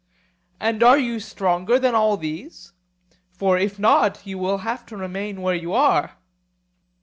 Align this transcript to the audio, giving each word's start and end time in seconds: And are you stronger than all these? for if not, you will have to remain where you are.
And 0.59 0.81
are 0.81 0.97
you 0.97 1.19
stronger 1.19 1.77
than 1.77 1.93
all 1.93 2.17
these? 2.17 2.73
for 3.29 3.59
if 3.59 3.77
not, 3.77 4.25
you 4.25 4.39
will 4.39 4.57
have 4.65 4.83
to 4.87 4.97
remain 4.97 5.41
where 5.43 5.53
you 5.53 5.73
are. 5.73 6.17